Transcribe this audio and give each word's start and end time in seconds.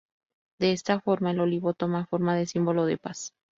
De 0.57 0.71
esta 0.71 0.99
forma 0.99 1.29
el 1.29 1.39
olivo 1.39 1.75
toma 1.75 2.07
forma 2.07 2.35
de 2.35 2.47
símbolo 2.47 2.87
de 2.87 2.97
paz. 2.97 3.33